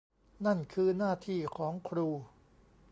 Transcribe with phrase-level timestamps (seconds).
[0.45, 2.07] นั่นคือหน้าที่ของครู